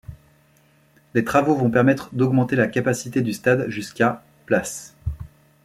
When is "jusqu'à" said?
3.69-4.23